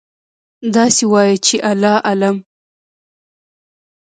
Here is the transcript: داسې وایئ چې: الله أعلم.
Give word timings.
داسې 0.75 1.03
وایئ 1.11 1.37
چې: 1.45 1.55
الله 1.71 1.95
أعلم. 2.09 2.37